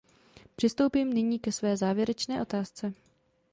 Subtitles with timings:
[0.55, 2.93] Přistoupím nyní ke své závěrečné otázce.